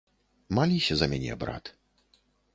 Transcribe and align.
Маліся 0.59 0.97
за 1.03 1.09
мяне, 1.13 1.37
брат. 1.45 1.73